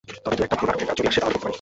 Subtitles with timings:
[0.23, 1.49] তবে দুই একটা ভালো নাটকের কাজ যদি আসে, তাহলে করতেও পারি।